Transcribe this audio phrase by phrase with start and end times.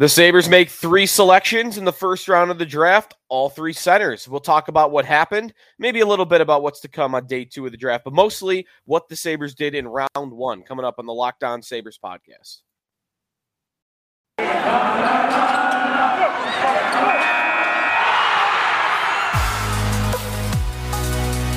[0.00, 4.26] The Sabres make three selections in the first round of the draft, all three centers.
[4.26, 7.44] We'll talk about what happened, maybe a little bit about what's to come on day
[7.44, 10.94] two of the draft, but mostly what the Sabres did in round one, coming up
[10.98, 12.62] on the Locked On Sabres podcast.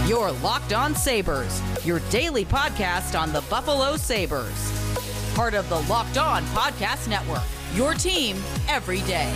[0.05, 4.73] Your Locked On Sabres, your daily podcast on the Buffalo Sabres.
[5.34, 7.41] Part of the Locked On Podcast Network,
[7.76, 8.38] your team
[8.68, 9.34] every day.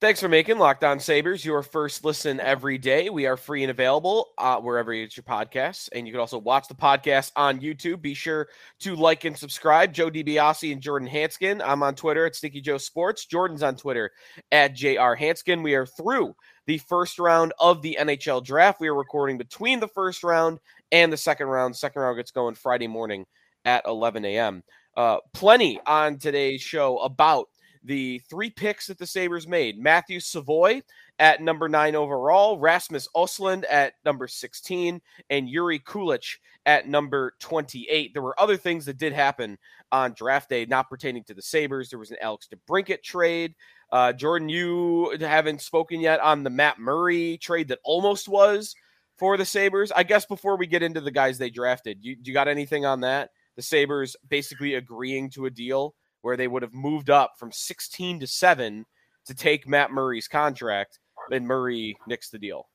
[0.00, 3.10] Thanks for making Locked On Sabres your first listen every day.
[3.10, 5.90] We are free and available uh, wherever you get your podcasts.
[5.92, 8.00] And you can also watch the podcast on YouTube.
[8.00, 9.92] Be sure to like and subscribe.
[9.92, 11.60] Joe DiBiase and Jordan Hanskin.
[11.62, 13.26] I'm on Twitter at Sticky Joe Sports.
[13.26, 14.10] Jordan's on Twitter
[14.50, 15.62] at JR Hanskin.
[15.62, 16.34] We are through
[16.64, 18.80] the first round of the NHL draft.
[18.80, 20.60] We are recording between the first round
[20.92, 21.76] and the second round.
[21.76, 23.26] Second round gets going Friday morning
[23.64, 24.62] at 11 a.m.
[24.96, 27.48] Uh, plenty on today's show about
[27.84, 30.82] the three picks that the Sabres made Matthew Savoie
[31.18, 38.12] at number nine overall, Rasmus Ostlund at number 16, and Yuri Kulich at number 28.
[38.12, 39.58] There were other things that did happen
[39.92, 41.88] on draft day not pertaining to the Sabres.
[41.90, 43.54] There was an Alex DeBrincat trade.
[43.90, 48.74] Uh, Jordan, you haven't spoken yet on the Matt Murray trade that almost was
[49.20, 49.92] for the Sabres.
[49.94, 53.02] I guess before we get into the guys they drafted, you, you got anything on
[53.02, 53.30] that?
[53.54, 58.20] The Sabres basically agreeing to a deal where they would have moved up from 16
[58.20, 58.86] to 7
[59.26, 60.98] to take Matt Murray's contract,
[61.30, 62.66] and Murray nixed the deal.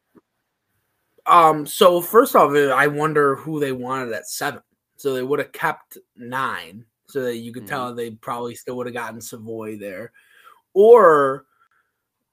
[1.25, 4.61] Um, so first off, I wonder who they wanted at seven.
[4.97, 7.69] So they would have kept nine, so that you could mm-hmm.
[7.69, 10.11] tell they probably still would have gotten Savoie there,
[10.73, 11.45] or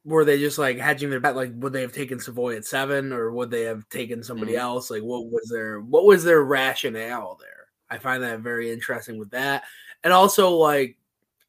[0.04, 1.36] were they just like hedging their bet?
[1.36, 4.60] Like, would they have taken Savoie at seven, or would they have taken somebody mm-hmm.
[4.60, 4.90] else?
[4.90, 7.68] Like, what was their what was their rationale there?
[7.90, 9.64] I find that very interesting with that,
[10.02, 10.96] and also like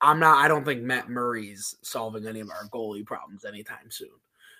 [0.01, 0.43] I'm not.
[0.43, 4.09] I don't think Matt Murray's solving any of our goalie problems anytime soon.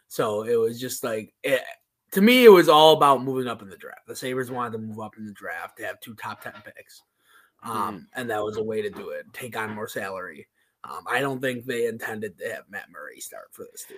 [0.08, 1.62] So it was just like it,
[2.12, 4.08] to me, it was all about moving up in the draft.
[4.08, 7.04] The Sabres wanted to move up in the draft to have two top ten picks,
[7.64, 8.06] um, mm.
[8.16, 9.26] and that was a way to do it.
[9.34, 10.48] Take on more salary.
[10.84, 13.98] Um, I don't think they intended to have Matt Murray start for this team.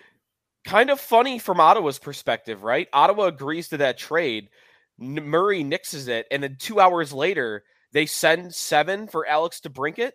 [0.66, 2.88] Kind of funny from Ottawa's perspective, right?
[2.94, 4.50] Ottawa agrees to that trade.
[4.98, 10.12] Murray nixes it, and then two hours later, they send seven for Alex DeBrincat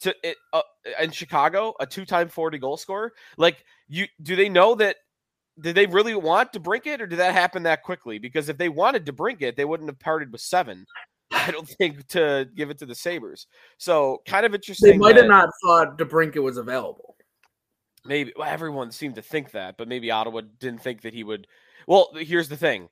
[0.00, 0.62] to it uh,
[1.00, 3.12] in Chicago, a two-time 40 goal scorer.
[3.36, 4.96] Like you do they know that
[5.60, 8.18] did they really want DeBrincat or did that happen that quickly?
[8.18, 10.86] Because if they wanted DeBrincat, they wouldn't have parted with seven.
[11.34, 13.46] I don't think to give it to the Sabres.
[13.78, 14.92] So kind of interesting.
[14.92, 17.16] They might have not thought DeBrincat was available.
[18.04, 21.46] Maybe well, everyone seemed to think that, but maybe Ottawa didn't think that he would.
[21.86, 22.88] Well, here's the thing.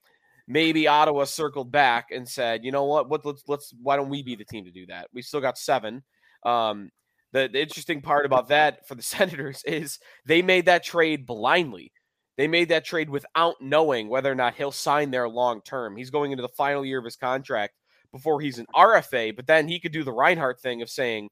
[0.48, 3.08] Maybe Ottawa circled back and said, "You know what?
[3.08, 5.08] What let's let's why don't we be the team to do that?
[5.12, 6.02] We still got seven.
[6.44, 6.91] Um,
[7.32, 11.92] the, the interesting part about that for the Senators is they made that trade blindly.
[12.38, 15.97] They made that trade without knowing whether or not he'll sign there long term.
[15.97, 17.75] He's going into the final year of his contract
[18.12, 21.28] before he's an RFA, but then he could do the Reinhart thing of saying,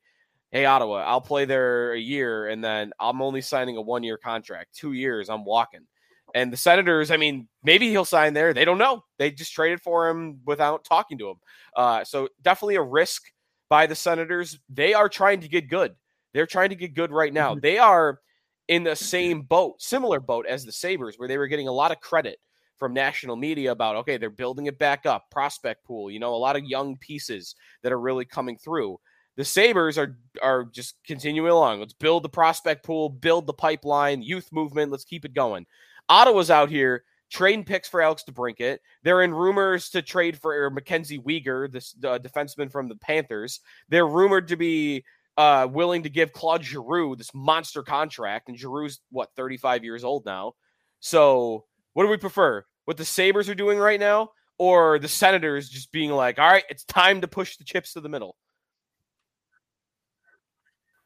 [0.51, 4.17] Hey, Ottawa, I'll play there a year and then I'm only signing a one year
[4.17, 4.75] contract.
[4.75, 5.87] Two years, I'm walking.
[6.35, 8.53] And the Senators, I mean, maybe he'll sign there.
[8.53, 9.05] They don't know.
[9.19, 11.37] They just traded for him without talking to him.
[11.77, 13.23] Uh, so definitely a risk
[13.69, 14.59] by the Senators.
[14.69, 15.95] They are trying to get good.
[16.33, 17.53] They're trying to get good right now.
[17.53, 17.61] Mm-hmm.
[17.61, 18.21] They are
[18.69, 21.91] in the same boat, similar boat as the Sabres, where they were getting a lot
[21.91, 22.39] of credit
[22.81, 26.37] from national media about, okay, they're building it back up, prospect pool, you know, a
[26.37, 27.55] lot of young pieces
[27.85, 28.99] that are really coming through.
[29.37, 31.79] The Sabres are are just continuing along.
[31.79, 34.91] Let's build the prospect pool, build the pipeline, youth movement.
[34.91, 35.67] Let's keep it going.
[36.09, 38.79] Ottawa's out here trading picks for Alex DeBrincat.
[39.05, 43.61] They're in rumors to trade for Mackenzie Weegar, this uh, defenseman from the Panthers.
[43.89, 45.05] They're rumored to be
[45.37, 50.27] uh, willing to give Claude Giroux this monster contract, and Giroux's what 35 years old
[50.27, 50.53] now.
[50.99, 52.65] So, what do we prefer?
[52.85, 56.65] What the Sabres are doing right now, or the Senators just being like, "All right,
[56.69, 58.37] it's time to push the chips to the middle."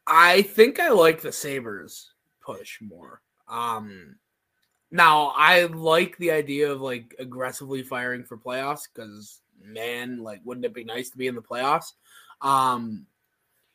[0.06, 2.12] I think I like the Sabres
[2.44, 3.22] push more.
[3.48, 4.16] Um,
[4.90, 10.66] now I like the idea of like aggressively firing for playoffs because man, like wouldn't
[10.66, 11.92] it be nice to be in the playoffs?
[12.42, 13.06] Um,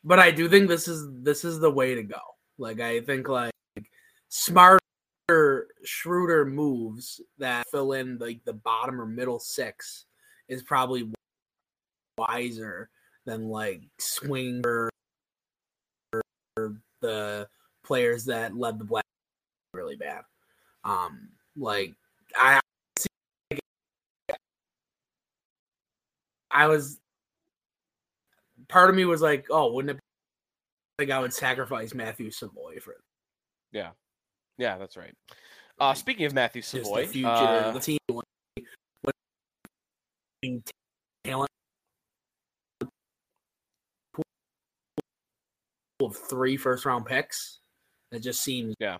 [0.04, 2.20] but I do think this is this is the way to go.
[2.58, 3.52] Like I think like
[4.28, 4.79] smarter,
[5.84, 10.04] shrewder moves that fill in like the bottom or middle six
[10.48, 11.10] is probably
[12.18, 12.90] wiser
[13.24, 14.90] than like swing or
[17.00, 17.48] the
[17.84, 19.04] players that led the black
[19.72, 20.22] really bad.
[20.84, 21.94] Um, like
[22.36, 22.60] I,
[26.50, 26.98] I was
[28.68, 30.00] part of me was like, oh, wouldn't it
[30.98, 33.00] think I would sacrifice Matthew Savoie for it?
[33.72, 33.90] Yeah,
[34.58, 35.14] yeah, that's right.
[35.80, 37.98] Uh, speaking of Matthew Savoie, the future, uh, the team,
[41.24, 41.48] talent
[46.02, 47.60] of three first round picks.
[48.12, 48.98] It just seems yeah,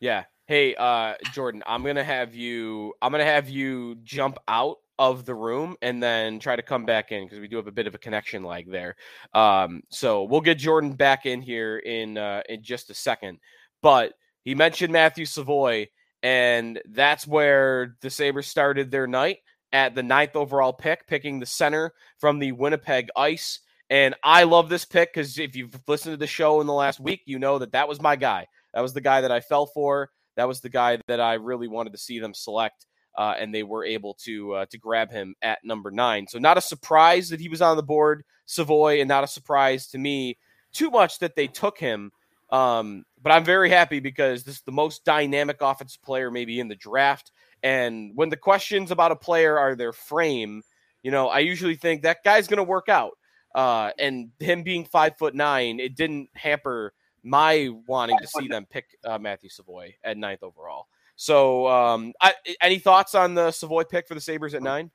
[0.00, 0.24] Yeah.
[0.46, 2.94] Hey, uh, Jordan, I'm gonna have you.
[3.00, 7.12] I'm gonna have you jump out of the room and then try to come back
[7.12, 8.96] in because we do have a bit of a connection lag there.
[9.34, 13.38] Um, so we'll get Jordan back in here in uh, in just a second.
[13.82, 15.86] But he mentioned Matthew Savoie,
[16.22, 19.38] and that's where the Sabres started their night
[19.72, 23.60] at the ninth overall pick, picking the center from the Winnipeg Ice.
[23.90, 26.98] And I love this pick because if you've listened to the show in the last
[26.98, 28.46] week, you know that that was my guy.
[28.74, 30.10] That was the guy that I fell for.
[30.36, 33.62] That was the guy that I really wanted to see them select, uh, and they
[33.62, 36.26] were able to uh, to grab him at number nine.
[36.26, 39.86] So not a surprise that he was on the board, Savoie, and not a surprise
[39.88, 40.38] to me
[40.72, 42.12] too much that they took him.
[42.50, 46.68] Um, but I'm very happy because this is the most dynamic offensive player maybe in
[46.68, 47.32] the draft.
[47.62, 50.62] And when the questions about a player are their frame,
[51.02, 53.12] you know, I usually think that guy's going to work out.
[53.54, 56.92] Uh, and him being five foot nine, it didn't hamper
[57.24, 60.86] my wanting to see them pick uh, Matthew Savoie at ninth overall.
[61.16, 64.90] So, um, I, any thoughts on the Savoie pick for the Sabres at nine?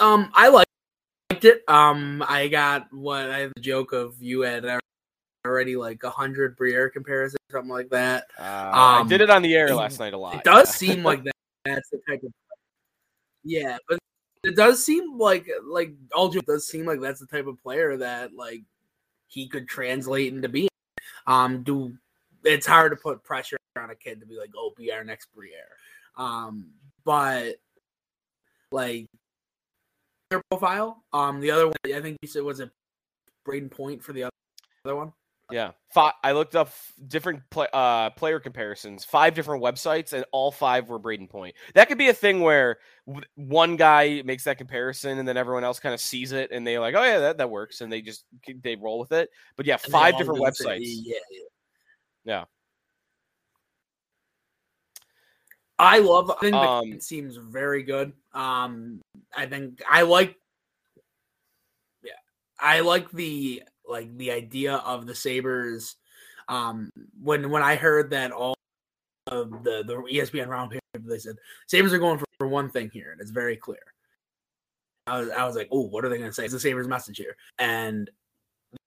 [0.00, 0.68] Um, I liked
[1.44, 1.62] it.
[1.68, 4.64] Um, I got what I had the joke of you had
[5.46, 8.26] already like a hundred Briere comparisons, something like that.
[8.38, 10.36] Uh, I Um, did it on the air last night a lot.
[10.36, 10.94] It does yeah.
[10.94, 11.34] seem like that.
[11.64, 12.32] That's the type of.
[13.44, 13.98] Yeah, but
[14.44, 17.96] it does seem like like all jokes, does seem like that's the type of player
[17.98, 18.62] that like
[19.26, 20.68] he could translate into being.
[21.26, 21.96] Um, do
[22.44, 25.28] it's hard to put pressure on a kid to be like, oh, be our next
[25.34, 25.76] Briere.
[26.16, 26.66] Um,
[27.04, 27.56] but
[28.70, 29.06] like
[30.30, 31.02] their profile.
[31.12, 32.70] Um, the other one I think you said was a
[33.46, 34.32] Brayden Point for the other
[34.84, 35.12] other one.
[35.50, 36.72] Yeah, Fi I looked up
[37.08, 41.54] different pla uh, player comparisons, five different websites, and all five were Brayden Point.
[41.74, 45.62] That could be a thing where w- one guy makes that comparison, and then everyone
[45.62, 48.00] else kind of sees it, and they're like, "Oh yeah, that, that works," and they
[48.00, 48.24] just
[48.62, 49.28] they roll with it.
[49.56, 50.80] But yeah, five different do the same- websites.
[50.84, 51.40] Yeah, yeah.
[52.24, 52.44] Yeah.
[55.78, 56.30] I love.
[56.30, 58.12] I think Um, kid seems very good.
[58.32, 59.00] Um,
[59.36, 60.36] I think I like.
[62.02, 62.12] Yeah,
[62.58, 65.96] I like the like the idea of the Sabres.
[66.48, 66.90] Um,
[67.20, 68.54] when when I heard that all
[69.26, 71.36] of the the ESPN round paper, they said
[71.66, 73.82] Sabres are going for, for one thing here, and it's very clear.
[75.08, 76.44] I was I was like, oh, what are they going to say?
[76.44, 78.08] It's the Sabres message here, and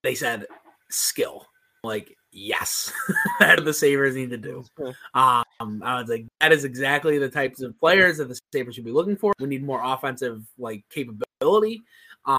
[0.03, 0.45] they said
[0.89, 1.47] skill.
[1.85, 2.91] Like, yes,
[3.39, 4.63] that the Sabres need to do.
[5.13, 5.43] Um,
[5.83, 8.91] I was like, that is exactly the types of players that the Sabres should be
[8.91, 9.33] looking for.
[9.39, 11.83] We need more offensive like capability.
[12.25, 12.37] Um,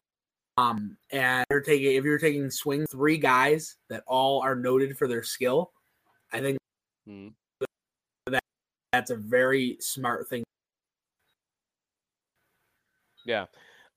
[0.59, 5.07] um, and you're taking if you're taking swing three guys that all are noted for
[5.09, 5.73] their skill,
[6.33, 6.59] I think
[7.07, 7.29] Hmm.
[8.93, 10.43] that's a very smart thing.
[13.25, 13.47] Yeah.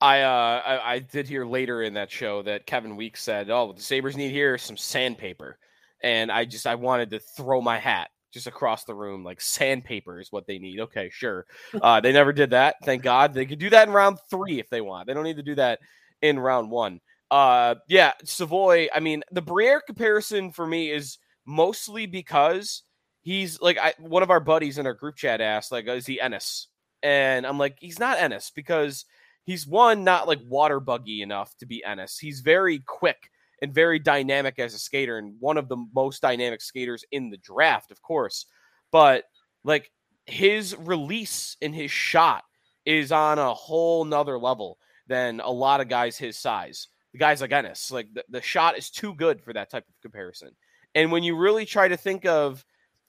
[0.02, 3.74] I, uh, I I did hear later in that show that Kevin Weeks said, "Oh,
[3.74, 5.58] the Sabres need here is some sandpaper,"
[6.02, 10.20] and I just I wanted to throw my hat just across the room like sandpaper
[10.20, 10.80] is what they need.
[10.80, 11.46] Okay, sure.
[11.82, 12.76] Uh, they never did that.
[12.84, 13.34] Thank God.
[13.34, 15.08] They could do that in round three if they want.
[15.08, 15.80] They don't need to do that
[16.22, 17.00] in round one.
[17.32, 18.88] Uh, yeah, Savoie.
[18.94, 22.84] I mean, the Briere comparison for me is mostly because
[23.22, 26.20] he's like I, one of our buddies in our group chat asked, like, is he
[26.20, 26.68] Ennis?
[27.02, 29.06] And I'm like, he's not Ennis because
[29.50, 32.20] he's one not like water buggy enough to be Ennis.
[32.20, 33.32] He's very quick
[33.64, 37.38] and very dynamic as a skater and one of the most dynamic skaters in the
[37.38, 38.46] draft, of course.
[38.92, 39.24] But
[39.64, 39.90] like
[40.28, 42.44] his release and his shot
[42.86, 44.78] is on a whole nother level
[45.08, 46.88] than a lot of guys his size.
[47.14, 50.02] The guys like Ennis, like the, the shot is too good for that type of
[50.04, 50.52] comparison.
[50.94, 52.64] And when you really try to think of,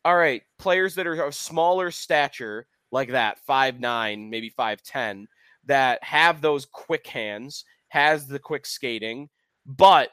[0.06, 5.28] all right, players that are of smaller stature like that, five nine, maybe five ten,
[5.64, 9.28] that have those quick hands, has the quick skating,
[9.66, 10.10] but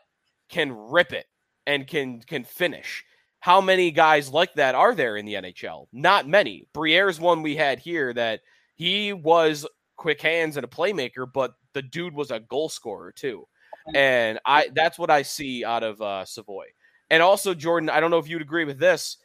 [0.50, 1.26] can rip it
[1.66, 3.04] and can can finish.
[3.40, 5.88] How many guys like that are there in the NHL?
[5.94, 6.68] Not many.
[6.74, 8.42] Briere's one we had here that
[8.76, 13.48] he was quick hands and a playmaker, but the dude was a goal scorer too.
[13.94, 16.74] And I that's what I see out of uh, Savoie.
[17.10, 19.18] And also Jordan, I don't know if you'd agree with this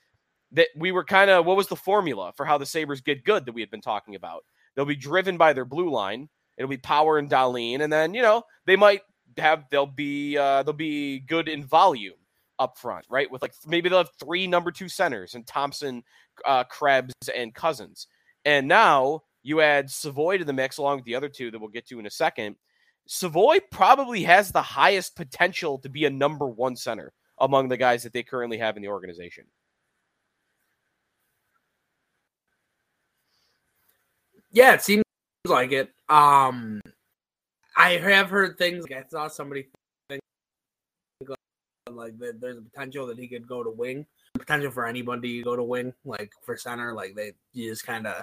[0.52, 3.46] that we were kind of what was the formula for how the Sabres get good
[3.46, 4.44] that we had been talking about?
[4.74, 6.28] They'll be driven by their blue line.
[6.56, 9.02] It'll be Power and Dahlin, and then you know they might
[9.38, 12.14] have they'll be uh, they'll be good in volume
[12.58, 13.30] up front, right?
[13.30, 16.02] With like maybe they'll have three number two centers and Thompson,
[16.46, 18.06] uh, Krebs, and Cozens.
[18.44, 21.68] And now You add Savoie to the mix along with the other two that we'll
[21.68, 22.56] get to in a second.
[23.06, 28.04] Savoie probably has the highest potential to be a number one center among the guys
[28.04, 29.44] that they currently have in the organization.
[34.52, 35.02] Yeah, it seems
[35.46, 35.90] like it.
[36.08, 36.80] Um,
[37.76, 38.84] I have heard things.
[38.88, 39.68] Like I saw somebody
[40.08, 40.20] think
[41.90, 44.06] like there's a potential that he could go to wing.
[44.34, 46.92] Potential for anybody to go to wing, like for center.
[46.94, 48.22] Like they, you just kind of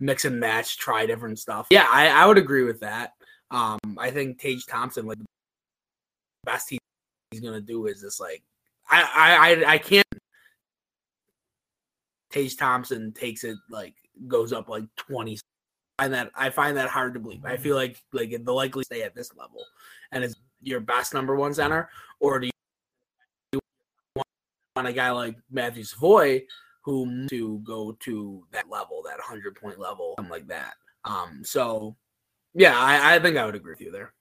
[0.00, 1.66] mix and match, try different stuff.
[1.70, 3.12] Yeah, I, I would agree with that.
[3.50, 5.24] Um, I think Tage Thompson, like the
[6.44, 6.78] best he,
[7.30, 8.20] he's gonna do is this.
[8.20, 8.42] Like,
[8.90, 10.06] I, I, I can't.
[12.30, 13.94] Tage Thompson takes it like
[14.28, 15.38] goes up like twenty.
[16.00, 17.44] And that I find that hard to believe.
[17.44, 19.64] I feel like like the likely stay at this level,
[20.10, 22.50] and is your best number one center, or do
[23.52, 23.60] you
[24.74, 26.40] want a guy like Matthew Savoie
[26.82, 30.74] who to go to that level, that hundred point level, something like that?
[31.04, 31.94] Um, so
[32.54, 34.12] yeah, I, I think I would agree with you there.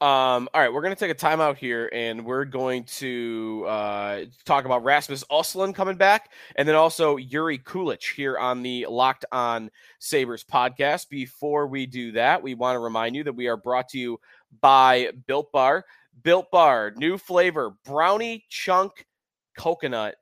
[0.00, 4.20] Um, all right, we're going to take a timeout here and we're going to uh,
[4.44, 9.24] talk about Rasmus Ostlund coming back and then also Yuri Kulich here on the Locked
[9.32, 11.08] On Sabres podcast.
[11.08, 14.20] Before we do that, we want to remind you that we are brought to you
[14.60, 15.84] by Built Bar.
[16.22, 19.06] Built Bar, new flavor, brownie chunk
[19.56, 20.16] coconut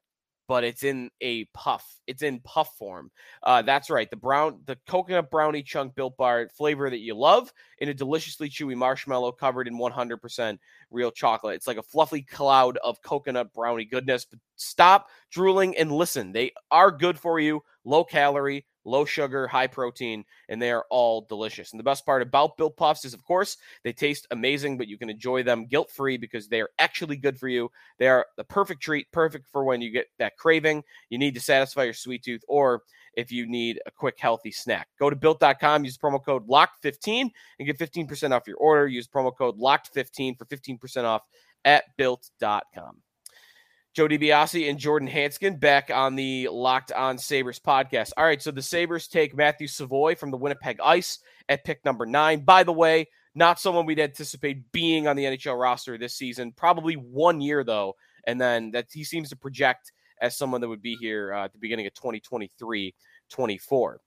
[0.48, 1.84] but it's in a puff.
[2.06, 3.10] It's in puff form.
[3.42, 4.08] Uh, that's right.
[4.08, 8.48] The brown, the coconut brownie chunk built bar flavor that you love in a deliciously
[8.48, 10.58] chewy marshmallow covered in 100%
[10.90, 11.56] real chocolate.
[11.56, 14.24] It's like a fluffy cloud of coconut brownie goodness.
[14.24, 16.32] But stop drooling and listen.
[16.32, 21.26] They are good for you, low calorie, low sugar, high protein, and they are all
[21.28, 21.72] delicious.
[21.72, 24.96] And the best part about Built Puffs is, of course, they taste amazing, but you
[24.96, 27.70] can enjoy them guilt free because they are actually good for you.
[27.98, 31.40] They are the perfect treat, perfect for when you get that craving, you need to
[31.40, 32.82] satisfy your sweet tooth, or
[33.14, 34.88] if you need a quick, healthy snack.
[34.98, 38.86] Go to built.com, use promo code LOCKED15 and get 15% off your order.
[38.86, 41.22] Use promo code LOCKED15 for 15% off
[41.64, 43.02] at built.com.
[43.96, 48.12] Joe DiBiase and Jordan Hanskin back on the Locked On Sabres podcast.
[48.18, 52.04] All right, so the Sabres take Matthew Savoie from the Winnipeg Ice at pick number
[52.04, 52.40] nine.
[52.40, 56.52] By the way, not someone we'd anticipate being on the NHL roster this season.
[56.52, 57.94] Probably one year, though,
[58.26, 61.54] and then that he seems to project as someone that would be here uh, at
[61.54, 62.94] the beginning of 2023
[63.30, 64.00] 24.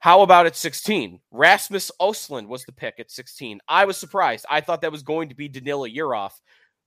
[0.00, 1.20] How about at 16?
[1.30, 3.60] Rasmus Ostlund was the pick at 16.
[3.68, 4.44] I was surprised.
[4.50, 6.32] I thought that was going to be Danila Yurov,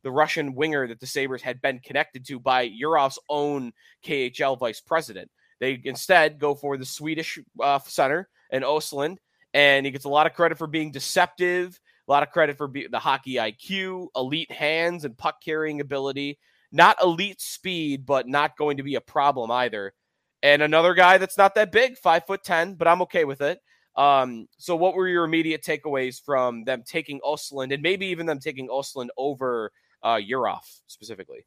[0.07, 3.73] the Russian winger that the Sabres had been connected to by Yurov's own
[4.05, 5.29] KHL vice president.
[5.59, 9.17] They instead go for the Swedish uh, center and Ostlund,
[9.53, 12.69] and he gets a lot of credit for being deceptive, a lot of credit for
[12.69, 16.39] be- the hockey IQ, elite hands, and puck carrying ability.
[16.71, 19.93] Not elite speed, but not going to be a problem either.
[20.41, 23.59] And another guy that's not that big, five foot ten, but I'm okay with it.
[23.97, 28.39] Um, so what were your immediate takeaways from them taking Ostlund and maybe even them
[28.39, 29.73] taking Ostlund over
[30.03, 31.45] uh Yurov specifically?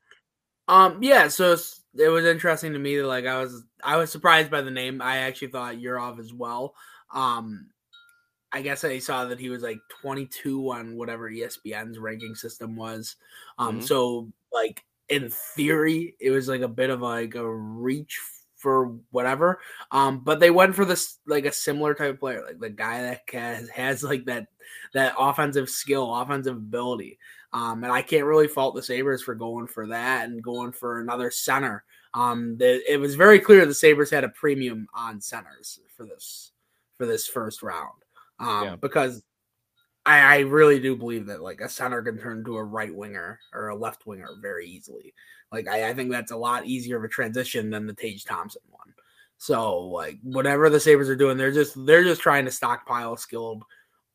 [0.68, 1.56] Um, yeah, so
[1.98, 5.02] it was interesting to me that like I was I was surprised by the name.
[5.02, 6.74] I actually thought Yurov as well.
[7.12, 7.70] Um,
[8.52, 13.16] I guess I saw that he was like 22 on whatever ESPN's ranking system was.
[13.58, 13.86] Um, mm-hmm.
[13.86, 18.20] so like in theory, it was like a bit of like a reach
[18.56, 19.60] for whatever.
[19.90, 23.02] Um, but they went for this like a similar type of player, like the guy
[23.02, 24.46] that has, has like that
[24.94, 27.18] that offensive skill, offensive ability.
[27.52, 31.00] Um, and I can't really fault the Sabres for going for that and going for
[31.00, 31.84] another center.
[32.14, 36.52] Um, the, it was very clear the Sabres had a premium on centers for this
[36.96, 38.02] for this first round.
[38.38, 38.76] Um, yeah.
[38.76, 39.22] because
[40.06, 43.38] I, I really do believe that like a center can turn to a right winger
[43.52, 45.14] or a left winger very easily.
[45.52, 48.62] Like I, I think that's a lot easier of a transition than the Tage Thompson
[48.70, 48.94] one.
[49.38, 53.64] So like whatever the Sabres are doing, they're just they're just trying to stockpile skilled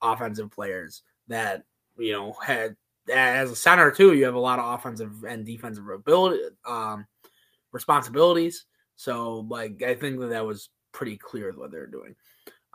[0.02, 1.64] offensive players that
[1.98, 2.76] you know had
[3.14, 4.14] as a center too.
[4.14, 7.06] You have a lot of offensive and defensive ability um,
[7.72, 8.66] responsibilities.
[8.96, 12.16] So like I think that that was pretty clear what they're doing.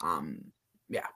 [0.03, 0.45] Um,
[0.89, 1.07] yeah.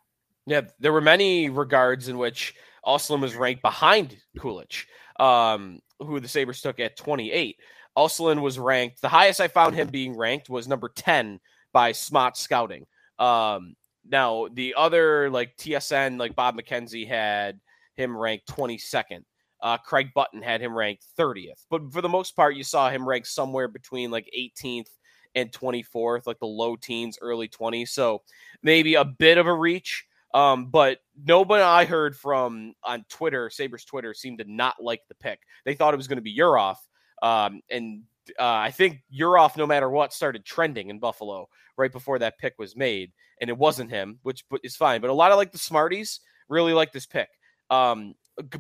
[0.47, 2.54] Yeah, there were many regards in which
[2.85, 4.85] Ostlund was ranked behind Kulich,
[5.18, 7.56] um, who the Sabres took at 28.
[7.97, 11.40] Ostlund was ranked, the highest I found him being ranked was number 10
[11.73, 12.87] by Smart Scouting.
[13.18, 13.75] Um,
[14.06, 17.61] now, the other, like TSN, like Bob McKenzie had
[17.96, 19.24] him ranked 22nd.
[19.62, 21.64] Uh, Craig Button had him ranked 30th.
[21.70, 24.88] But for the most part, you saw him ranked somewhere between like 18th
[25.34, 27.88] and 24th, like the low teens, early 20s.
[27.88, 28.22] So
[28.62, 30.06] maybe a bit of a reach.
[30.34, 35.14] Um, but nobody I heard from on Twitter, Sabres Twitter, seemed to not like the
[35.14, 35.38] pick.
[35.64, 36.76] They thought it was going to be Yurov.
[37.22, 38.02] Um, and
[38.38, 42.54] uh, I think Yurov no matter what started trending in Buffalo right before that pick
[42.58, 45.00] was made, and it wasn't him, which is fine.
[45.00, 47.28] But a lot of like the Smarties really like this pick.
[47.71, 48.14] Um,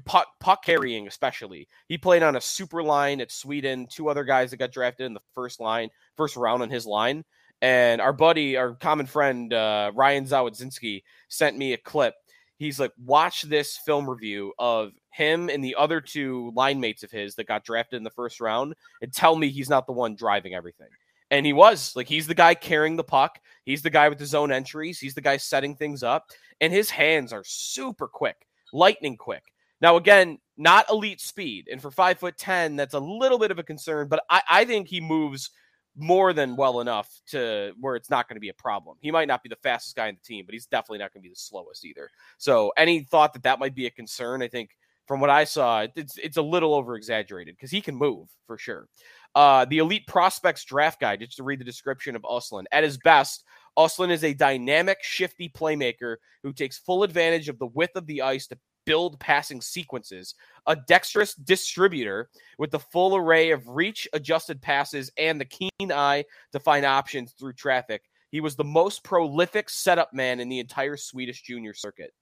[0.04, 1.68] puck, puck carrying, especially.
[1.88, 3.86] He played on a super line at Sweden.
[3.90, 7.24] Two other guys that got drafted in the first line, first round on his line.
[7.62, 12.14] And our buddy, our common friend uh, Ryan Zawodzinski, sent me a clip.
[12.56, 17.10] He's like, watch this film review of him and the other two line mates of
[17.10, 20.14] his that got drafted in the first round, and tell me he's not the one
[20.14, 20.88] driving everything.
[21.30, 23.40] And he was like, he's the guy carrying the puck.
[23.64, 25.00] He's the guy with the zone entries.
[25.00, 26.30] He's the guy setting things up,
[26.60, 29.44] and his hands are super quick, lightning quick.
[29.80, 31.68] Now, again, not elite speed.
[31.70, 34.64] And for five foot 10, that's a little bit of a concern, but I, I
[34.64, 35.50] think he moves
[35.96, 38.96] more than well enough to where it's not going to be a problem.
[39.00, 41.22] He might not be the fastest guy in the team, but he's definitely not going
[41.22, 42.10] to be the slowest either.
[42.38, 44.70] So, any thought that that might be a concern, I think
[45.06, 48.58] from what I saw, it's it's a little over exaggerated because he can move for
[48.58, 48.88] sure.
[49.34, 52.64] Uh, the Elite Prospects Draft Guide, just to read the description of Östlund.
[52.72, 53.44] At his best,
[53.78, 58.22] Östlund is a dynamic, shifty playmaker who takes full advantage of the width of the
[58.22, 60.34] ice to build passing sequences,
[60.66, 62.28] a dexterous distributor
[62.58, 67.32] with the full array of reach adjusted passes and the keen eye to find options
[67.32, 68.02] through traffic.
[68.30, 72.12] He was the most prolific setup man in the entire Swedish junior circuit.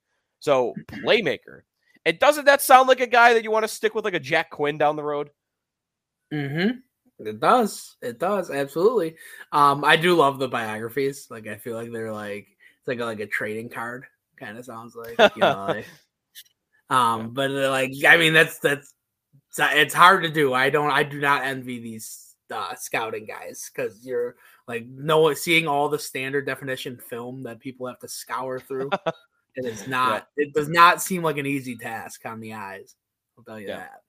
[0.40, 1.62] So, playmaker.
[2.04, 4.20] And doesn't that sound like a guy that you want to stick with like a
[4.20, 5.30] Jack Quinn down the road?
[6.32, 6.78] Mm-hmm.
[7.26, 7.96] It does.
[8.02, 8.50] It does.
[8.50, 9.16] Absolutely.
[9.52, 11.28] Um, I do love the biographies.
[11.30, 12.46] Like I feel like they're like
[12.78, 15.18] it's like a, like a trading card kind of sounds like.
[15.36, 15.86] You know, like
[16.92, 18.92] um, but uh, like, I mean, that's that's
[19.58, 20.52] it's hard to do.
[20.52, 24.36] I don't, I do not envy these uh, scouting guys because you're
[24.68, 28.90] like no seeing all the standard definition film that people have to scour through.
[28.92, 29.00] And
[29.66, 30.28] it is not.
[30.36, 30.46] Yeah.
[30.46, 32.94] It does not seem like an easy task on the eyes.
[33.38, 33.78] I'll tell you yeah.
[33.78, 34.01] that.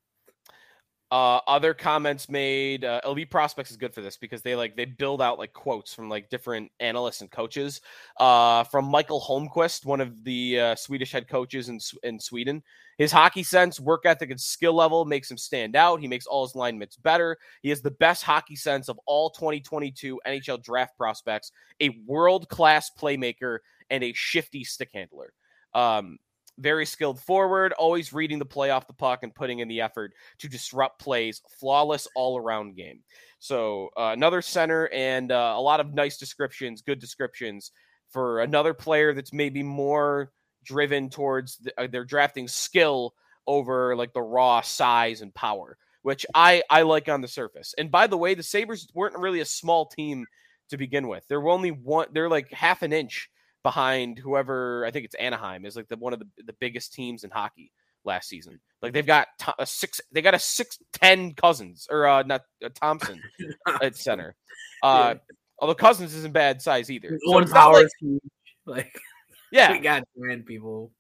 [1.14, 2.84] Uh, other comments made.
[2.84, 5.94] Uh, Elite Prospects is good for this because they like they build out like quotes
[5.94, 7.82] from like different analysts and coaches.
[8.20, 12.64] Uh, from Michael Holmquist, one of the uh, Swedish head coaches in in Sweden.
[12.98, 16.00] His hockey sense, work ethic, and skill level makes him stand out.
[16.00, 17.38] He makes all his line mates better.
[17.62, 21.52] He has the best hockey sense of all 2022 NHL draft prospects.
[21.80, 23.60] A world class playmaker
[23.92, 25.32] and a shifty stick handler.
[25.76, 26.18] Um,
[26.58, 30.14] very skilled forward, always reading the play off the puck and putting in the effort
[30.40, 31.42] to disrupt plays.
[31.60, 33.00] Flawless all around game.
[33.40, 37.72] So uh, another center and uh, a lot of nice descriptions, good descriptions
[38.10, 40.32] for another player that's maybe more
[40.64, 43.14] driven towards the, uh, their drafting skill
[43.48, 47.74] over like the raw size and power, which I I like on the surface.
[47.78, 50.26] And by the way, the Sabres weren't really a small team
[50.70, 51.28] to begin with.
[51.28, 52.08] They're only one.
[52.14, 53.30] They're like half an inch
[53.64, 57.24] behind whoever I think it's Anaheim is like the one of the, the biggest teams
[57.24, 57.72] in hockey
[58.06, 58.60] last season.
[58.82, 62.70] Like they've got a six, they got a six ten Cozens or uh, not uh,
[62.74, 63.22] Thompson
[63.82, 64.36] at center.
[64.82, 65.36] Uh, yeah.
[65.60, 67.18] although Cozens isn't bad size either.
[67.26, 68.22] So One power like,
[68.66, 69.02] like
[69.52, 70.92] yeah, we got grand people.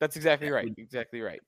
[0.00, 0.72] That's exactly right.
[0.76, 1.40] Exactly right.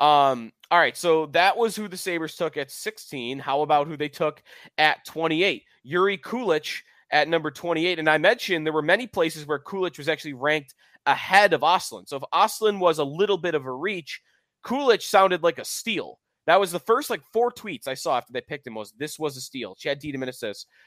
[0.00, 3.38] Um, all right, so that was who the Sabres took at 16.
[3.38, 4.42] How about who they took
[4.76, 5.62] at 28?
[5.84, 6.82] Yuri Kulich
[7.14, 8.00] at number 28.
[8.00, 10.74] And I mentioned there were many places where Kulich was actually ranked
[11.06, 12.08] ahead of Östlund.
[12.08, 14.20] So if Östlund was a little bit of a reach,
[14.66, 16.18] Kulich sounded like a steal.
[16.46, 19.16] That was the first like four tweets I saw after they picked him was this
[19.18, 19.76] was a steal.
[19.76, 20.30] Chad Tiedemann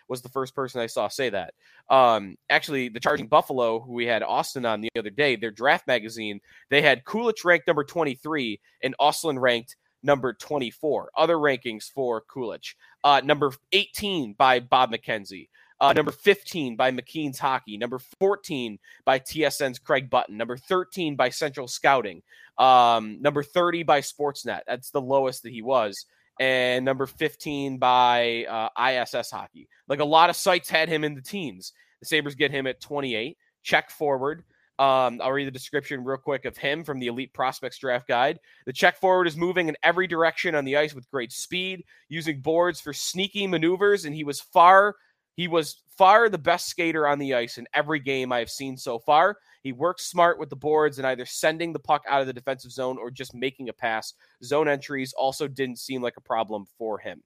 [0.10, 1.54] was the first person I saw say that.
[1.90, 5.88] Um, actually, the Charging Buffalo, who we had Austin on the other day, their draft
[5.88, 11.10] magazine, they had Kulich ranked number 23 and Östlund ranked number 24.
[11.18, 12.76] Other rankings for Kulich.
[13.04, 15.48] Uh, number 18 by Bob McKenzie.
[15.80, 17.78] Uh, number 15 by McKeen's Hockey.
[17.78, 20.38] Number 14 by TSN's Craig Button.
[20.38, 22.24] Number 13 by Central Scouting.
[22.58, 24.62] Um, number 30 by Sportsnet.
[24.68, 26.06] That's the lowest that he was.
[26.40, 29.68] And number 15 by uh, ISS Hockey.
[29.88, 31.74] Like a lot of sites had him in the teens.
[32.00, 33.38] The Sabres get him at 28.
[33.64, 34.44] Check forward.
[34.80, 38.40] Um, I'll read the description real quick of him from the Elite Prospects Draft Guide.
[38.68, 42.42] The check forward is moving in every direction on the ice with great speed, using
[42.42, 44.96] boards for sneaky maneuvers, and he was far
[45.38, 48.98] he was far the best skater on the ice in every game I've seen so
[49.00, 49.38] far.
[49.62, 52.72] He works smart with the boards and either sending the puck out of the defensive
[52.72, 54.14] zone or just making a pass.
[54.44, 57.22] Zone entries also didn't seem like a problem for him.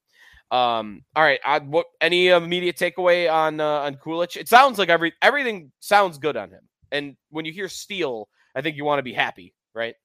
[0.52, 4.36] Um, all right, I, what any immediate takeaway on uh, on Kulich?
[4.36, 6.68] It sounds like every everything sounds good on him.
[6.92, 9.96] And when you hear steal, I think you want to be happy, right?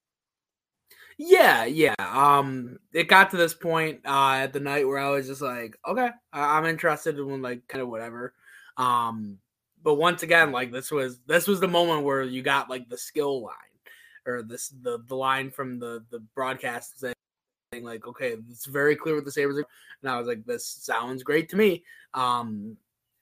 [1.19, 1.95] Yeah, yeah.
[1.99, 5.77] Um, it got to this point uh, at the night where I was just like,
[5.87, 8.35] okay, I- I'm interested in like kind of whatever.
[8.77, 9.39] Um,
[9.83, 12.99] but once again, like this was this was the moment where you got like the
[12.99, 13.55] skill line
[14.27, 17.15] or this the the line from the the broadcast saying
[17.83, 19.67] like, okay, it's very clear what the Sabres are.
[20.03, 21.85] And I was like, this sounds great to me.
[22.15, 22.77] Um,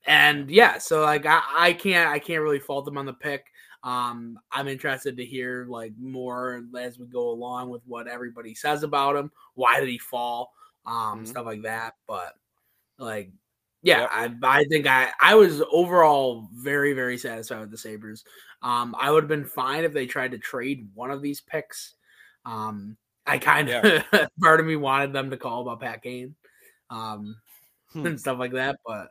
[0.06, 3.46] and yeah, so like I, I can't I can't really fault them on the pick.
[3.84, 8.82] Um, I'm interested to hear like more as we go along with what everybody says
[8.82, 9.30] about him.
[9.54, 10.52] Why did he fall?
[10.86, 11.24] Um, mm-hmm.
[11.26, 11.94] stuff like that.
[12.08, 12.32] But
[12.98, 13.30] like,
[13.82, 14.10] yeah, yep.
[14.42, 18.24] I I think I I was overall very very satisfied with the Sabres.
[18.62, 21.94] Um, I would have been fine if they tried to trade one of these picks.
[22.46, 24.26] Um, I kind of yeah.
[24.40, 26.34] part of me wanted them to call about Pat Kane,
[26.88, 27.36] um,
[27.92, 28.06] hmm.
[28.06, 28.78] and stuff like that.
[28.86, 29.08] But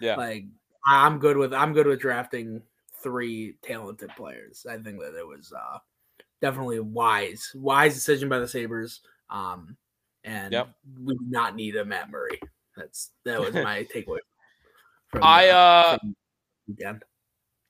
[0.00, 0.46] yeah, like
[0.84, 2.62] I'm good with I'm good with drafting
[3.06, 4.66] three talented players.
[4.68, 5.78] I think that it was uh,
[6.42, 9.00] definitely a wise wise decision by the Sabres.
[9.30, 9.76] Um,
[10.24, 10.70] and yep.
[11.04, 12.40] we do not need a Matt Murray.
[12.76, 14.18] That's that was my takeaway.
[15.06, 15.98] From, I uh,
[16.66, 17.04] weekend.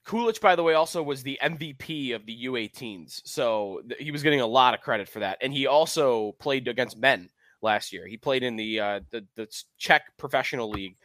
[0.07, 4.23] Kulich, by the way, also was the MVP of the U18s, so th- he was
[4.23, 5.37] getting a lot of credit for that.
[5.43, 7.29] And he also played against men
[7.61, 8.07] last year.
[8.07, 10.97] He played in the uh, the, the Czech professional league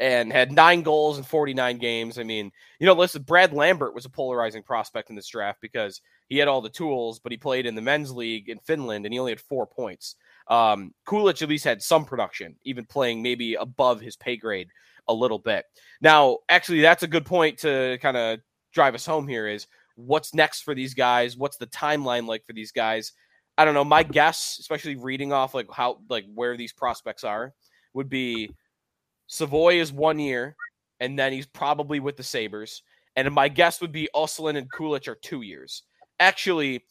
[0.00, 2.18] and had nine goals in 49 games.
[2.18, 6.00] I mean, you know, listen, Brad Lambert was a polarizing prospect in this draft because
[6.28, 9.12] he had all the tools, but he played in the men's league in Finland and
[9.12, 10.16] he only had four points.
[10.48, 14.68] Um, Kulich at least had some production, even playing maybe above his pay grade
[15.08, 15.64] a little bit.
[16.00, 18.40] Now, actually, that's a good point to kind of
[18.72, 21.36] drive us home here is what's next for these guys?
[21.36, 23.12] What's the timeline like for these guys?
[23.56, 23.84] I don't know.
[23.84, 27.52] My guess, especially reading off like how like where these prospects are,
[27.94, 28.50] would be
[29.26, 30.56] Savoie is one year,
[31.00, 32.82] and then he's probably with the Sabres.
[33.16, 35.82] And my guess would be Östlund and Kulich are two years.
[36.18, 36.84] Actually,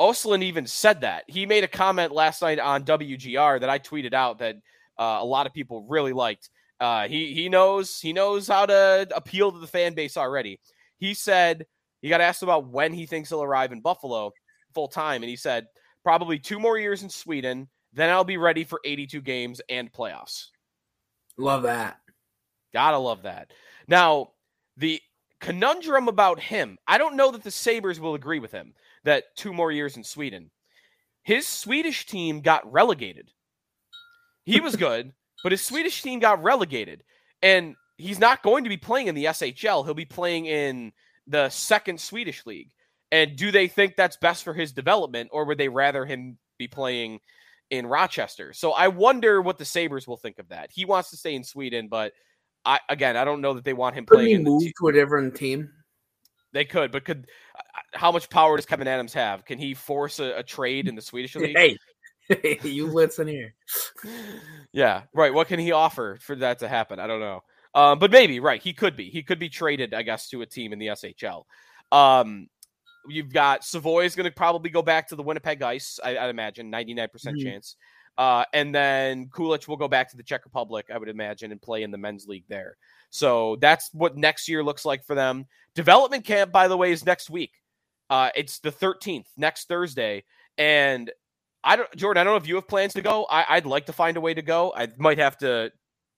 [0.00, 1.24] Östlund even said that.
[1.26, 4.56] He made a comment last night on WGR that I tweeted out that
[4.98, 6.50] uh, a lot of people really liked.
[6.80, 10.60] Uh, he he knows he knows how to appeal to the fan base already.
[10.98, 11.66] He said
[12.00, 14.32] he got asked about when he thinks he'll arrive in Buffalo
[14.74, 15.66] full time, and he said
[16.04, 17.68] probably two more years in Sweden.
[17.92, 20.48] Then I'll be ready for 82 games and playoffs.
[21.38, 21.98] Love that.
[22.72, 23.52] Gotta love that.
[23.86, 24.32] Now,
[24.76, 25.00] the
[25.40, 28.74] conundrum about him, I don't know that the Sabres will agree with him
[29.04, 30.50] that two more years in Sweden.
[31.22, 33.30] His Swedish team got relegated.
[34.44, 37.04] He was good, but his Swedish team got relegated.
[37.42, 39.84] And he's not going to be playing in the SHL.
[39.84, 40.92] He'll be playing in
[41.26, 42.70] the second Swedish league.
[43.10, 46.68] And do they think that's best for his development, or would they rather him be
[46.68, 47.20] playing
[47.70, 48.52] in Rochester.
[48.52, 50.70] So I wonder what the Sabres will think of that.
[50.72, 52.12] He wants to stay in Sweden, but
[52.64, 54.38] I again, I don't know that they want him could playing.
[54.38, 55.70] He move to a different team.
[56.52, 57.26] They could, but could
[57.56, 57.62] uh,
[57.98, 59.44] how much power does Kevyn Adams have?
[59.44, 61.56] Can he force a, a trade in the Swedish league?
[61.56, 61.76] Hey,
[62.62, 63.54] you listen here.
[64.72, 65.32] yeah, right.
[65.32, 67.00] What can he offer for that to happen?
[67.00, 67.40] I don't know.
[67.74, 68.62] Um, but maybe right.
[68.62, 69.10] He could be.
[69.10, 71.44] He could be traded, I guess, to a team in the SHL.
[71.92, 72.48] Um,
[73.08, 76.30] You've got Savoy is going to probably go back to the Winnipeg Ice, I, would
[76.30, 77.76] imagine, 99% mm hmm chance.
[78.18, 81.62] Uh, and then Kulich will go back to the Czech Republic, I would imagine, and
[81.62, 82.76] play in the men's league there.
[83.10, 85.46] So that's what next year looks like for them.
[85.76, 87.52] Development camp, by the way, is next week.
[88.10, 90.24] Uh, it's the 13th, next Thursday.
[90.56, 91.12] And
[91.62, 93.24] I don't, Jordan, I don't know if you have plans to go.
[93.30, 94.72] I, I'd like to find a way to go.
[94.76, 95.70] I might have to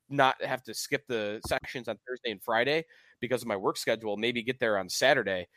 [0.08, 2.86] not have to skip the sections on Thursday and Friday
[3.20, 4.16] because of my work schedule.
[4.16, 5.48] Maybe get there on Saturday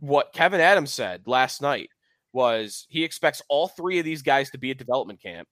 [0.00, 1.90] what Kevyn Adams said last night
[2.32, 5.48] was he expects all three of these guys to be at development camp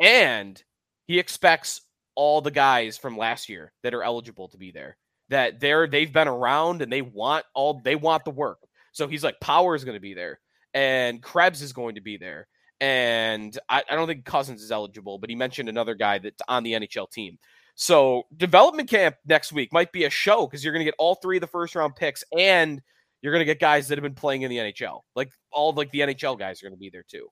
[0.00, 0.62] and
[1.06, 1.82] he expects
[2.14, 4.96] all the guys from last year that are eligible to be there
[5.28, 8.58] that they're they've been around and they want all they want the work.
[8.92, 10.40] So he's like power is going to be there
[10.72, 12.46] and krebs is going to be there
[12.80, 16.62] and I, I don't think Cozens is eligible but he mentioned another guy that's on
[16.62, 17.38] the nhl team.
[17.76, 21.16] So development camp next week might be a show because you're going to get all
[21.16, 22.80] three of the first round picks and
[23.24, 25.00] you're going to get guys that have been playing in the NHL.
[25.16, 27.28] Like all like the NHL guys are going to be there too.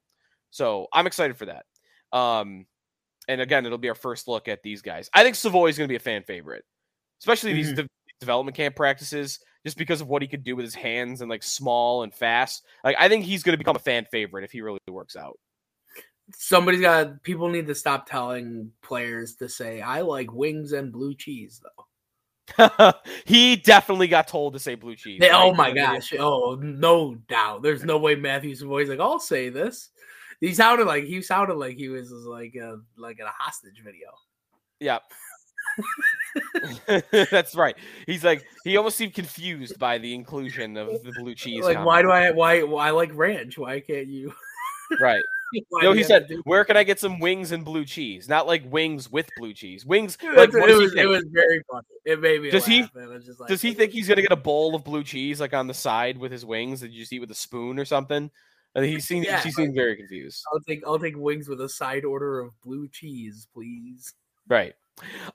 [0.51, 1.67] So I'm excited for that.
[2.17, 2.65] Um,
[3.29, 5.11] and again, it'll be our first look at these guys.
[5.13, 6.65] I think Savoie is going to be a fan favorite,
[7.21, 7.57] especially mm-hmm.
[7.59, 7.89] these de-
[8.21, 11.43] development camp practices, just because of what he could do with his hands and like
[11.43, 12.65] small and fast.
[12.83, 15.39] Like I think he's going to become a fan favorite if he really works out.
[16.35, 21.15] Somebody's got people need to stop telling players to say I like wings and blue
[21.15, 21.85] cheese though.
[23.25, 25.21] he definitely got told to say blue cheese.
[25.21, 26.13] They, oh my gosh!
[26.19, 27.63] Oh, no doubt.
[27.63, 29.91] There's no way Matthew's voice like I'll say this.
[30.41, 34.09] He sounded like he sounded like he was like a like in a hostage video.
[34.81, 35.03] Yep.
[37.31, 37.77] That's right.
[38.07, 41.65] He's like he almost seemed confused by the inclusion of the blue cheese.
[41.65, 43.57] Like, why do I why why I like ranch?
[43.59, 44.33] Why can't you?
[45.01, 45.23] right.
[45.83, 48.29] No, he said, "Where can I get some wings and blue cheese?
[48.29, 49.85] Not like wings with blue cheese.
[49.85, 51.87] Wings." Like, it, was, it was very funny.
[52.05, 52.51] It made me.
[52.51, 52.91] Does laugh.
[52.95, 53.35] he?
[53.39, 55.75] Like, does he think he's gonna get a bowl of blue cheese like on the
[55.75, 58.31] side with his wings that you just eat with a spoon or something?
[58.75, 60.45] And he seemed Yeah, she seemed very confused.
[60.53, 64.15] I'll take I'll take wings with a side order of blue cheese, please.
[64.49, 64.75] Right.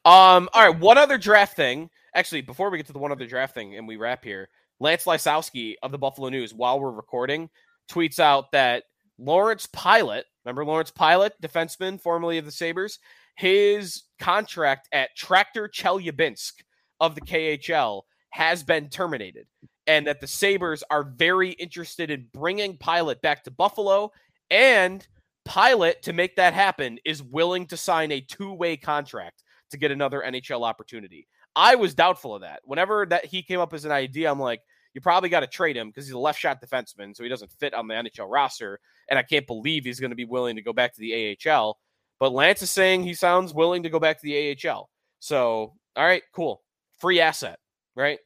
[0.06, 0.50] Um.
[0.54, 0.80] All right.
[0.80, 1.90] One other draft thing.
[2.14, 4.50] Actually, before we get to the one other draft thing and we wrap here,
[4.80, 7.50] Lance Lysowski of the Buffalo News, while we're recording,
[7.90, 8.84] tweets out that
[9.20, 13.00] Lawrence Pilut, remember Lawrence Pilut, defenseman formerly of the Sabres,
[13.36, 16.54] his contract at Tractor Chelyabinsk
[17.00, 19.48] of the KHL has been terminated,
[19.86, 24.12] and that the Sabres are very interested in bringing Pilut back to Buffalo
[24.50, 25.08] and
[25.48, 29.92] Pilut, to make that happen, is willing to sign a two way contract to get
[29.92, 31.28] another NHL opportunity.
[31.56, 32.62] I was doubtful of that.
[32.66, 34.62] Whenever that he came up as an idea, I'm like,
[34.94, 37.52] you probably got to trade him because he's a left shot defenseman, so he doesn't
[37.52, 38.80] fit on the NHL roster.
[39.10, 41.78] And I can't believe he's going to be willing to go back to the AHL.
[42.20, 44.90] But Lance is saying he sounds willing to go back to the AHL.
[45.20, 46.62] So, all right, cool.
[47.00, 47.60] Free asset,
[47.96, 48.20] right?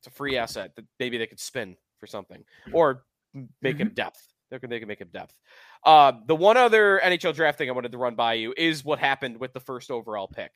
[0.00, 3.04] It's a free asset that maybe they could spin for something or
[3.60, 4.26] make him depth.
[4.50, 5.38] They can, they can make him depth.
[5.84, 8.98] Uh, the one other NHL draft thing I wanted to run by you is what
[8.98, 10.52] happened with the first overall pick.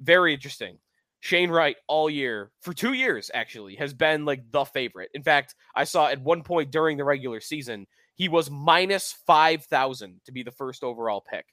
[0.00, 0.78] Very interesting.
[1.20, 5.10] Shane Wright all year, for two years actually, has been like the favorite.
[5.14, 7.86] In fact, I saw at one point during the regular season,
[8.20, 11.46] he was minus 5,000 to be the first overall pick.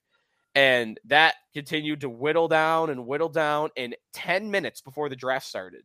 [0.53, 3.69] And that continued to whittle down and whittle down.
[3.77, 5.83] In 10 minutes before the draft started,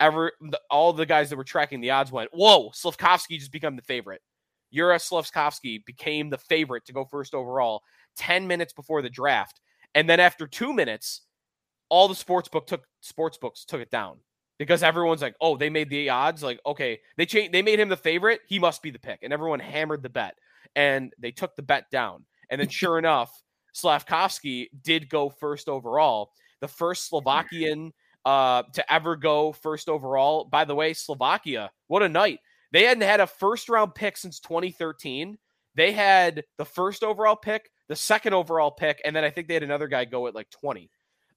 [0.00, 0.32] ever
[0.68, 4.20] all the guys that were tracking the odds went, Whoa, Slafkovsky just become the favorite.
[4.74, 7.82] Juraj Slafkovsky became the favorite to go first overall
[8.16, 9.60] 10 minutes before the draft.
[9.94, 11.20] And then after two minutes,
[11.88, 14.16] all the sports book took sports books took it down
[14.58, 16.42] because everyone's like, oh, they made the odds.
[16.42, 19.20] Like, okay, they changed they made him the favorite, he must be the pick.
[19.22, 20.34] And everyone hammered the bet.
[20.74, 22.24] And they took the bet down.
[22.50, 23.30] And then sure enough,
[23.74, 26.30] Slafkovsky did go first overall.
[26.60, 27.92] The first Slovakian
[28.24, 30.44] uh, to ever go first overall.
[30.44, 32.40] By the way, Slovakia, what a night.
[32.72, 35.38] They hadn't had a first round pick since 2013.
[35.76, 39.54] They had the first overall pick, the second overall pick, and then I think they
[39.54, 40.90] had another guy go at like 20.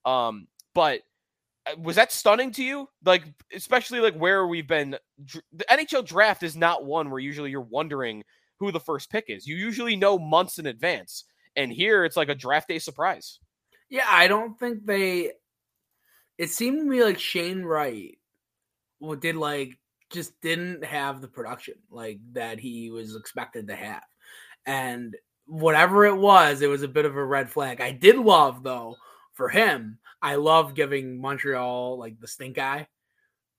[0.06, 1.02] Um, but
[1.66, 2.88] Uh, was that stunning to you?
[3.04, 4.98] Like, especially like where we've been.
[5.54, 8.24] The NHL draft is not one where usually you're wondering
[8.60, 9.48] who the first pick is.
[9.48, 13.40] You usually know months in advance, and here it's like a draft day surprise.
[13.90, 15.32] Yeah, I don't think they.
[16.38, 18.18] It seemed to me like Shane Wright
[19.20, 19.78] did like
[20.12, 24.04] just didn't have the production like that he was expected to have,
[24.66, 27.82] and whatever it was, it was a bit of a red flag.
[27.82, 28.96] I did love though
[29.40, 29.98] for him.
[30.22, 32.88] I love giving Montreal like the stink eye,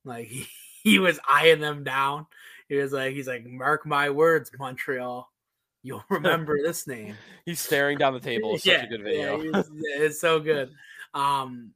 [0.05, 0.47] like he,
[0.85, 2.27] he was eyeing them down.
[2.69, 5.29] He was like, he's like, mark my words, Montreal.
[5.83, 7.17] You'll remember this name.
[7.47, 8.55] He's staring down the table.
[8.55, 9.41] It's such a good video.
[9.41, 10.71] Yeah, it's, so good.
[11.15, 11.73] Um,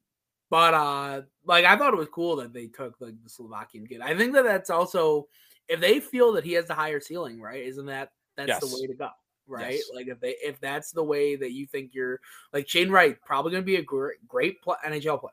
[0.50, 4.02] but uh, like I thought it was cool that they took like the Slovakian kid.
[4.02, 5.28] I think that that's also
[5.66, 7.64] if they feel that he has the higher ceiling, right?
[7.64, 9.08] Isn't that that's the way to go,
[9.46, 9.74] right?
[9.74, 9.90] Yes.
[9.94, 12.20] Like if they if that's the way that you think you're
[12.52, 15.32] like Shane Wright, probably going to be a great great NHL player.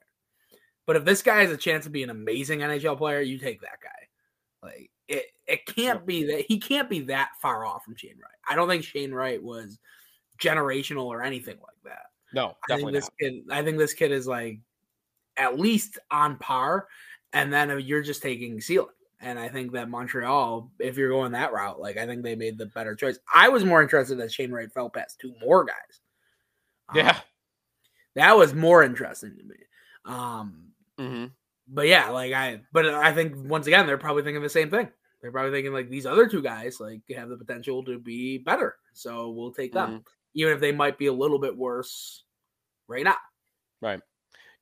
[0.86, 3.62] But if this guy has a chance to be an amazing NHL player, you take
[3.62, 4.68] that guy.
[4.68, 8.32] Like it, it can't be that he can't be that far off from Shane Wright.
[8.48, 9.80] I don't think Shane Wright was
[10.42, 12.06] generational or anything like that.
[12.34, 13.14] no, I think definitely this not.
[13.20, 13.44] kid.
[13.52, 14.60] I think this kid is like
[15.38, 16.88] at least on par,
[17.34, 18.90] and then uh, you're just taking ceiling.
[19.24, 22.58] And I think that Montreal, if you're going that route, like I think they made
[22.58, 23.20] the better choice.
[23.34, 26.02] I was more interested that Shane Wright fell past two more guys.
[26.90, 27.20] Um, Yeah.
[28.16, 29.56] that was more interesting to me.
[30.06, 30.66] Um,
[30.98, 31.26] hmm
[31.68, 34.90] but yeah, like I, but I think once again they're probably thinking the same thing.
[35.22, 38.76] They're probably thinking like these other two guys like have the potential to be better,
[38.94, 40.00] so we'll take them, Mm-hmm.
[40.34, 42.24] even if they might be a little bit worse
[42.88, 43.16] right now.
[43.82, 44.02] Right.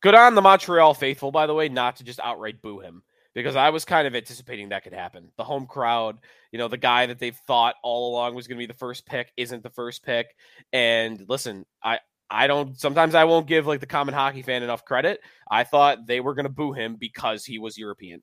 [0.02, 3.02] Good on the Montreal faithful, by the way, not to just outright boo him
[3.36, 5.32] because I was kind of anticipating that could happen.
[5.38, 6.18] The home crowd,
[6.52, 9.06] you know, the guy that they've thought all along was going to be the first
[9.06, 10.36] pick isn't the first pick.
[10.74, 14.86] And listen, I I don't sometimes I won't give like the common hockey fan enough
[14.86, 15.20] credit.
[15.50, 18.22] I thought they were going to boo him because he was European.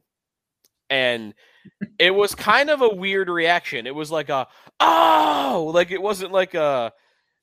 [0.89, 1.35] And
[1.99, 3.87] it was kind of a weird reaction.
[3.87, 4.47] It was like a
[4.81, 6.93] oh, like it wasn't like a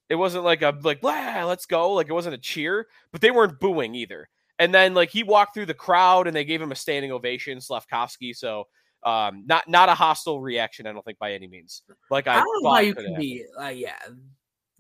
[0.10, 1.94] it wasn't like a like blah, let's go.
[1.94, 4.30] Like it wasn't a cheer, but they weren't booing either.
[4.64, 7.58] And then like he walked through the crowd and they gave him a standing ovation,
[7.58, 8.34] Slafkovsky.
[8.34, 8.68] So
[9.04, 11.82] um not not a hostile reaction, I don't think by any means.
[12.10, 13.44] Like I, I, don't know how you can be.
[13.62, 13.96] Uh, yeah,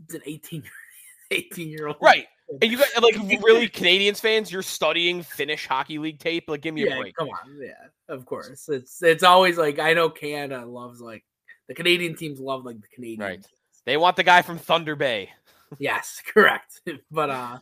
[0.05, 0.63] it's an 18,
[1.31, 1.97] 18 year old.
[2.01, 2.27] right.
[2.61, 6.45] And you got like really Canadians fans, you're studying Finnish hockey league tape.
[6.47, 7.15] Like give me a Yeah, break.
[7.17, 7.57] come on.
[7.59, 7.73] Yeah,
[8.07, 8.69] of course.
[8.69, 11.25] It's it's always like I know Canada loves like
[11.67, 13.19] the Canadian teams love like the Canadian.
[13.19, 13.35] Right.
[13.35, 13.47] teams.
[13.85, 15.31] They want the guy from Thunder Bay.
[15.77, 16.79] Yes, correct.
[17.11, 17.59] but uh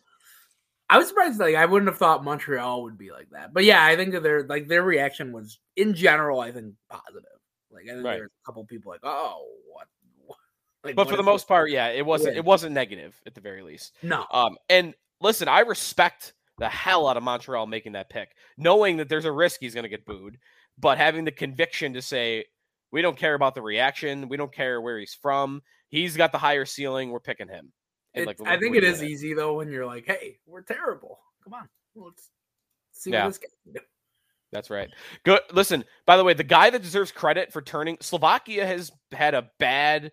[0.91, 3.53] I was surprised like I wouldn't have thought Montreal would be like that.
[3.53, 7.23] But yeah, I think that their like their reaction was in general, I think positive.
[7.71, 8.17] Like I think Right.
[8.17, 9.87] there's a couple people like, oh, what,
[10.25, 10.37] what
[10.83, 13.41] Like, but what for the most part, yeah, it wasn't it wasn't negative at the
[13.41, 13.95] very least.
[14.03, 14.25] no.
[14.31, 19.07] Um, and listen, I respect the hell out of Montreal making that pick, knowing that
[19.07, 20.37] there's a risk he's going to get booed,
[20.77, 22.45] but having the conviction to say,
[22.91, 24.27] we don't care about the reaction.
[24.27, 25.61] We don't care where he's from.
[25.87, 27.09] He's got the higher ceiling.
[27.09, 27.71] We're picking him.
[28.13, 29.25] It- like, I think it is it he's is at.
[29.27, 31.19] easy though when you're like, "Hey, we're terrible.
[31.43, 32.29] Come on, let's
[32.91, 33.25] see Yeah.
[33.25, 33.47] what this guy
[33.79, 33.85] can.
[34.51, 34.89] That's right.
[35.23, 35.39] Good.
[35.53, 39.49] Listen, by the way, the guy that deserves credit for turning Slovakia has had a
[39.59, 40.11] bad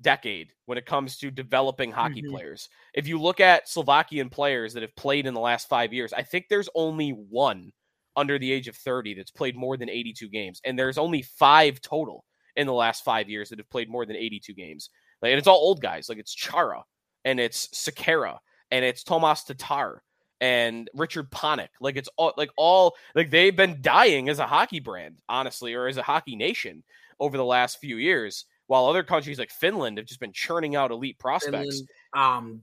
[0.00, 2.30] decade when it comes to developing hockey Mhm.
[2.30, 2.68] players.
[2.94, 6.22] If you look at Slovakian players that have played in the last five years, I
[6.22, 7.72] think there's only one
[8.14, 10.60] under the age of 30 that's played more than 82 games.
[10.64, 14.14] And there's only five total in the last five years that have played more than
[14.14, 14.88] 82 games.
[15.20, 16.08] Like, and it's all old guys.
[16.08, 16.84] Like it's Chara
[17.24, 18.38] and it's Sekera
[18.70, 20.02] and it's Tomas Tatar
[20.40, 21.68] and Richard Panik.
[21.80, 25.86] Like it's all like all like they've been dying as a hockey brand, honestly, or
[25.86, 26.82] as a hockey nation
[27.20, 28.44] over the last few years.
[28.66, 31.82] While other countries like Finland have just been churning out elite prospects.
[32.14, 32.62] then, um,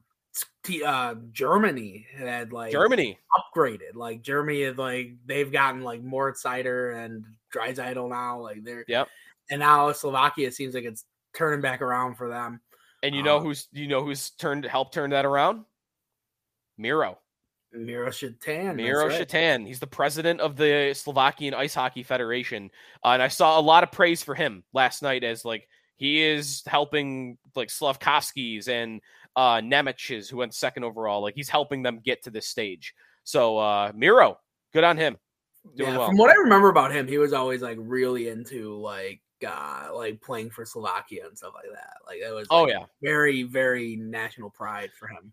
[0.64, 3.96] t- uh, Germany had like Germany, upgraded.
[3.96, 8.42] Like Germany had like they've gotten like more Seider and Draisaitl now.
[8.42, 9.08] Like they're Yep.
[9.50, 12.62] And now Slovakia seems like it's turning back around for them.
[13.04, 15.66] And you know Um, who's you know who's turned helped turn that around?
[16.78, 17.18] Miro.
[17.74, 18.76] Miro Šatan.
[18.76, 19.66] Miro Šatan.
[19.66, 22.70] He's the president of the Slovakian Ice Hockey Federation.
[23.04, 26.22] Uh, and I saw a lot of praise for him last night as like he
[26.22, 29.02] is helping like Slafkovskys and
[29.36, 31.22] uh Nemec's who went second overall.
[31.22, 32.94] Like he's helping them get to this stage.
[33.24, 34.40] So uh Miro,
[34.74, 35.18] good on him.
[35.78, 36.08] Doing Yeah, well.
[36.08, 40.22] from what I remember about him, he was always like really into like uh like
[40.22, 41.94] playing for Slovakia and stuff like that.
[42.08, 42.86] Like that was Oh yeah.
[43.02, 45.32] very, very national pride for him.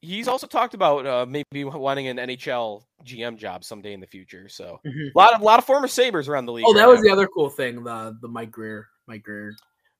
[0.00, 4.48] He's also talked about uh maybe wanting an NHL GM job someday in the future.
[4.48, 5.10] So Mhm.
[5.14, 6.64] a lot of a lot of former Sabres around the league.
[6.68, 7.04] Oh, right that was now.
[7.04, 9.54] the other cool thing, the the Mike Grier, Mike Grier,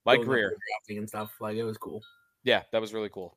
[0.06, 0.50] Mike Grier.
[0.50, 1.32] drafting and stuff.
[1.40, 2.00] Like it was cool.
[2.44, 3.37] Yeah, that was really cool.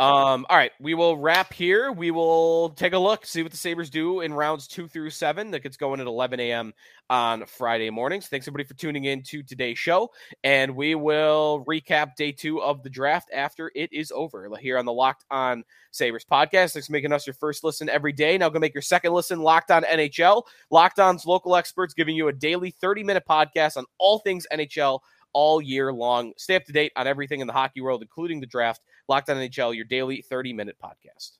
[0.00, 1.92] Um, all right, we will wrap here.
[1.92, 5.50] We will take a look, see what the Sabres do in rounds two through seven.
[5.50, 6.72] That gets going at 11 a.m.
[7.10, 8.26] on Friday mornings.
[8.26, 10.10] Thanks everybody for tuning in to today's show,
[10.44, 14.86] and we will recap day two of the draft after it is over here on
[14.86, 16.72] the Locked On Sabres podcast.
[16.72, 18.38] Thanks for making us your first listen every day.
[18.38, 20.44] Now go make your second listen Locked On NHL.
[20.70, 25.00] Locked On's local experts giving you a daily 30 minute podcast on all things NHL
[25.32, 26.32] all year long.
[26.36, 28.80] Stay up to date on everything in the hockey world, including the draft.
[29.08, 31.38] Locked on NHL, your daily 30 minute podcast.